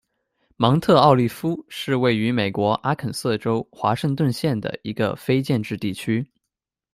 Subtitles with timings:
[0.57, 6.25] 芒特奥利夫是位于美国阿肯色州华盛顿县的一个非建制地区。